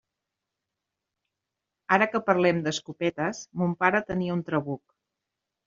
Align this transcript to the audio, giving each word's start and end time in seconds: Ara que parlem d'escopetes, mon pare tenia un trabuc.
Ara 1.99 2.09
que 2.15 2.23
parlem 2.31 2.63
d'escopetes, 2.69 3.45
mon 3.63 3.79
pare 3.85 4.05
tenia 4.11 4.41
un 4.41 4.45
trabuc. 4.51 4.85